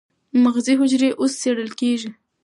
مغزي 0.43 0.73
حجرې 0.79 1.09
اوس 1.19 1.33
څېړل 1.41 1.71
کېږي. 1.79 2.09